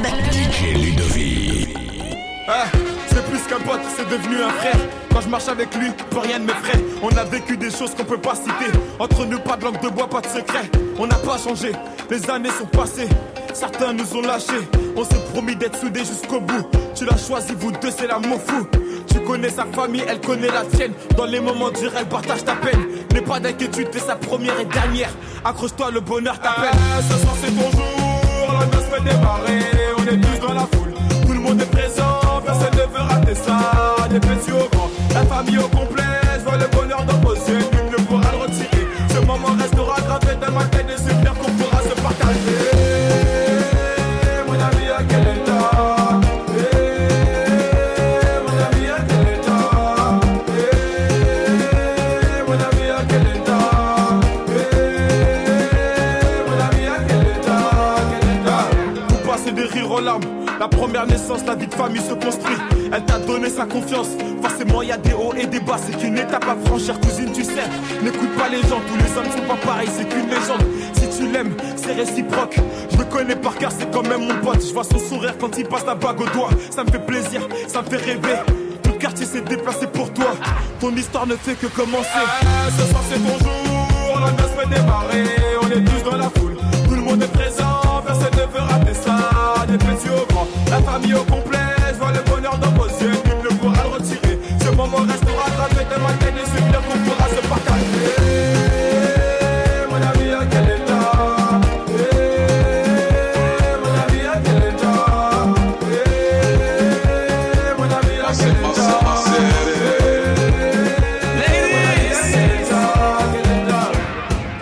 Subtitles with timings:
[0.00, 0.32] club.
[0.32, 1.76] DJ Ludovic.
[2.48, 2.78] Eh,
[3.08, 4.76] c'est plus qu'un pote, c'est devenu un frère.
[5.12, 6.80] Quand je marche avec lui, plus rien ne m'effraie.
[7.02, 8.78] On a vécu des choses qu'on peut pas citer.
[8.98, 10.70] Entre nous, pas de langue de bois, pas de secret.
[10.98, 11.72] On n'a pas changé,
[12.10, 13.08] les années sont passées.
[13.52, 14.68] Certains nous ont lâchés.
[14.96, 16.66] On s'est promis d'être soudés jusqu'au bout.
[16.94, 18.66] Tu l'as choisi, vous deux, c'est l'amour fou.
[19.08, 20.92] Tu connais sa famille, elle connaît la tienne.
[21.16, 22.86] Dans les moments durs, elle partage ta peine.
[23.12, 25.10] N'aie pas d'inquiétude, t'es sa première et dernière.
[25.44, 26.70] Accroche-toi, le bonheur t'appelle.
[26.72, 30.94] Ah, ce soir c'est ton jour, la noce fait démarrer, est tous dans la foule,
[31.26, 35.24] tout le monde est présent, personne ne veut rater ça, des petits au grand, la
[35.26, 35.67] famille au
[60.98, 62.56] La naissance, la vie de famille se construit.
[62.92, 64.08] Elle t'a donné sa confiance.
[64.42, 65.76] Forcément, y a des hauts et des bas.
[65.78, 67.52] C'est qu'une étape à franchir, cousine, tu sais.
[68.02, 69.88] N'écoute pas les gens, tous les hommes sont pas pareils.
[69.96, 70.66] C'est qu'une légende.
[70.94, 72.58] Si tu l'aimes, c'est réciproque.
[72.90, 74.60] Je le connais par cœur, c'est quand même mon pote.
[74.60, 76.50] Je vois son sourire quand il passe la bague au doigt.
[76.68, 78.38] Ça me fait plaisir, ça me fait rêver.
[78.82, 80.34] Tout le quartier s'est déplacé pour toi.
[80.80, 82.08] Ton histoire ne fait que commencer.
[82.12, 85.26] Ah, ce soir c'est ton jour, la noce fait démarrer,
[85.62, 86.56] on est tous dans la foule,
[86.88, 88.94] tout le monde est présent, personne ne veut rater
[89.68, 93.12] des petits au grand, la famille au complet, je vois le bonheur dans vos yeux,
[93.26, 96.80] nul ne pourra le retirer, ce moment restera gravé dans ma tête et c'est bien
[96.80, 98.16] qu'on pourra se partager.
[99.90, 101.12] Mon ami à quel état?
[103.82, 105.00] Mon ami à quel état?
[107.76, 108.96] Mon ami à quel état?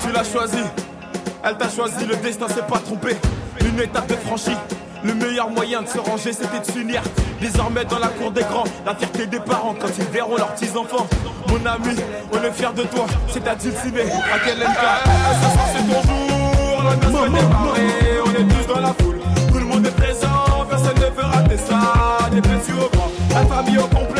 [0.00, 0.64] Tu l'as choisi,
[1.44, 3.16] elle t'a choisi, le destin s'est pas trompé.
[3.60, 4.56] Une étape de franchie,
[5.04, 7.02] le meilleur moyen de se ranger c'était de s'unir.
[7.40, 11.06] Désormais dans la cour des grands, la fierté des parents quand ils verront leurs petits-enfants.
[11.48, 11.94] Mon ami,
[12.32, 16.82] on est fiers de toi, c'est ta dulcinée, à quel Ce soir c'est ton jour,
[16.82, 19.18] la noce fait démarrer, on est tous dans la foule,
[19.52, 23.46] tout le monde est présent, personne ne veut rater ça, des petits au grand, la
[23.46, 24.13] famille au complet,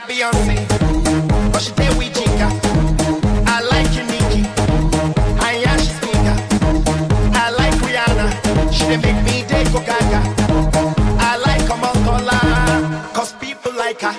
[0.00, 0.56] like Beyonce,
[1.60, 2.48] she tell we chica.
[3.46, 4.48] I like you, Nicki.
[5.40, 6.36] She speaker.
[7.34, 8.72] I like Rihanna.
[8.72, 10.22] She make me day go gaga.
[11.18, 11.76] I like her
[13.40, 14.16] people like her.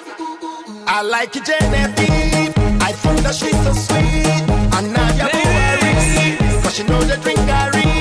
[0.88, 2.54] I like you, Genevieve.
[2.82, 4.50] I think that she's so sweet.
[4.78, 8.01] And now you're worried, cause she know the drink I read.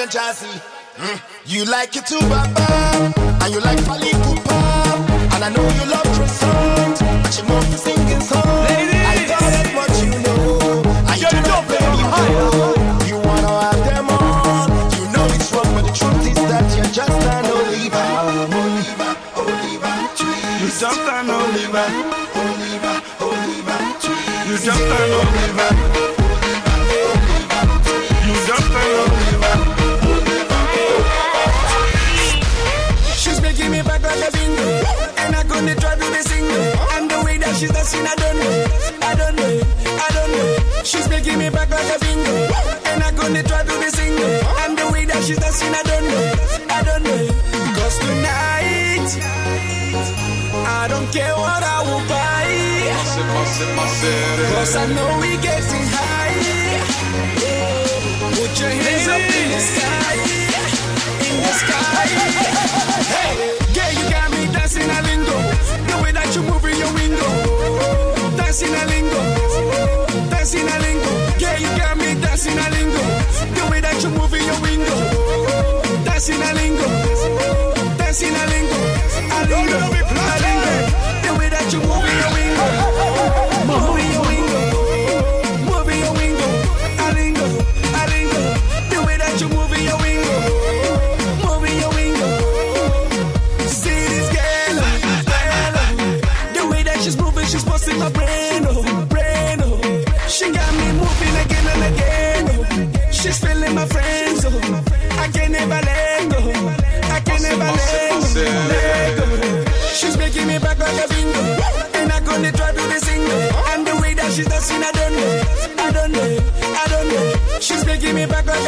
[0.00, 0.48] and Jazzy.
[0.96, 1.20] Mm.
[1.44, 3.12] You like it too, Baba.
[3.42, 4.64] And you like Fally Cooper.
[5.34, 7.02] And I know you love croissant.
[7.02, 8.70] And she more to singing songs.
[8.70, 9.04] Ladies.
[9.12, 10.80] I thought it what you know.
[11.04, 13.06] I you know very well.
[13.08, 14.68] You wanna have them on.
[14.96, 18.06] You know it's wrong, but the truth is that you're just an Oliver.
[18.56, 20.60] Oliver, Oliver, twist.
[20.60, 21.88] You're just an Oliver.
[22.40, 24.48] Oliver, Oliver, twist.
[24.48, 26.19] You're just an Oliver.
[34.32, 34.68] bingo.
[35.22, 36.66] And I couldn't try to be single.
[36.96, 38.56] And the way that she's dancing, I don't know.
[39.02, 39.54] I don't know.
[40.06, 40.82] I don't know.
[40.84, 42.36] She's making me back like a bingo.
[42.90, 44.34] And I couldn't try to be single.
[44.62, 46.26] And the way that she's dancing, I don't know.
[46.70, 47.22] I don't know.
[47.76, 49.10] Cause tonight,
[50.80, 52.30] I don't care what I will buy.
[54.54, 55.89] Cause I know we getting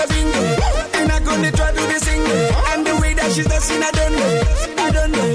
[0.02, 0.42] a bingo.
[0.99, 2.42] In a try to be single.
[2.73, 4.35] And the way that she's dancing, I don't know.
[4.85, 5.30] I don't know.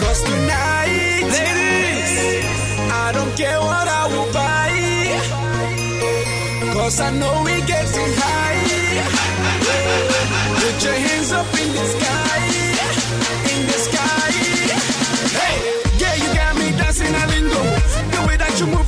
[0.00, 2.12] Cause tonight, ladies,
[3.04, 4.70] I don't care what I will buy.
[6.74, 8.58] Cause I know we getting high.
[10.60, 12.38] Put your hands up in the sky.
[13.52, 14.30] In the sky.
[15.40, 15.56] Hey,
[16.22, 17.62] you got me dancing a lingo.
[18.12, 18.87] The way that you move.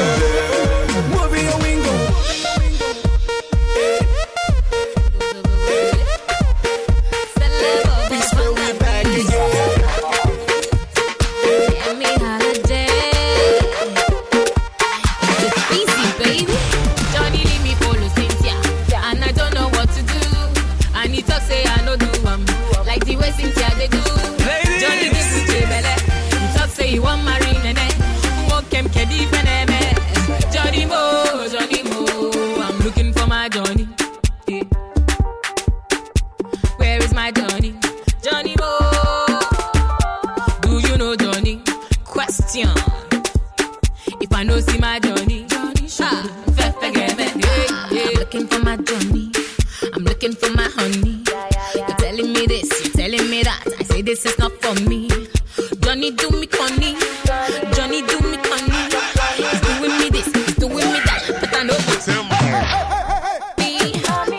[48.41, 49.31] looking for my Johnny.
[49.93, 51.23] I'm looking for my honey.
[51.75, 53.63] You're telling me this, you're telling me that.
[53.79, 55.07] I say this is not for me.
[55.81, 56.95] Johnny, do me funny.
[57.75, 58.81] Johnny, do me funny.
[59.37, 62.25] He's doing me this, he's doing me that, but I know it's him.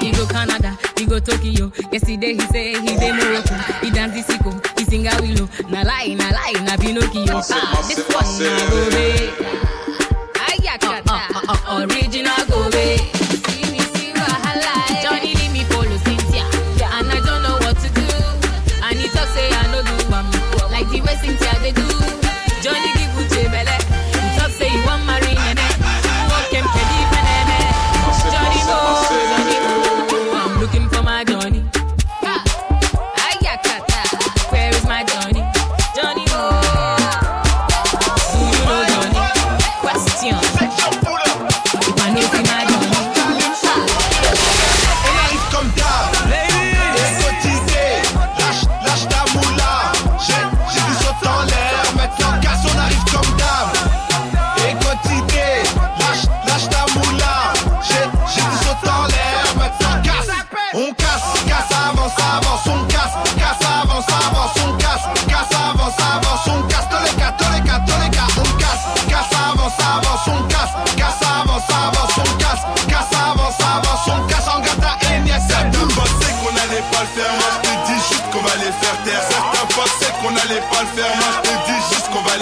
[0.00, 1.70] He go Canada, he go Tokyo.
[1.92, 3.54] Yesterday he say he dey Morocco.
[3.82, 5.48] He dance the sicko, he sing a willow.
[5.70, 7.40] Na lie, na lie, na Pinocchio.
[7.50, 8.91] Ah, this one na go.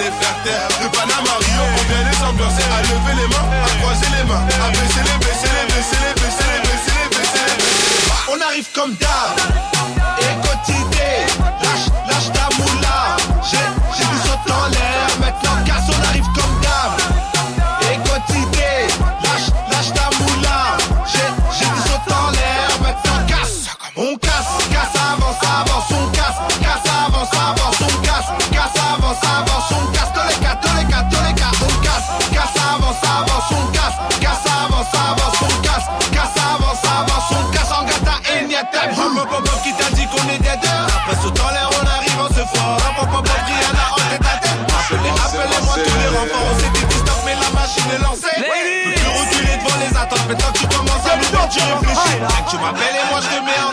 [0.01, 0.11] les
[1.61, 5.17] on vient les ambiancer À lever les mains, à croiser les mains À baisser les,
[5.25, 9.37] baisser les, baisser les, baisser les, baisser les, les, baisser les On arrive comme d'hab.
[10.19, 10.33] Et
[11.63, 13.17] Lâche, lâche ta moula.
[13.49, 13.57] J'ai,
[13.97, 15.07] j'ai en l'air
[15.65, 16.91] casse, on arrive comme d'hab.
[19.23, 20.77] Lâche, lâche ta moula.
[21.11, 26.70] J'ai, j'ai en l'air Maintenant casse, on casse, casse, avance, avance, on casse.
[50.01, 52.19] t'attends, mais tant que tu commences à me voir, tu réfléchis.
[52.19, 53.70] Tant que tu m'appelles et moi je te mets en